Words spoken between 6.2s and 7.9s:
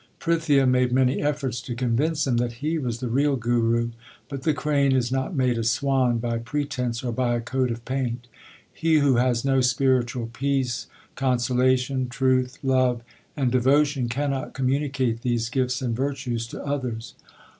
pretence or by a coat of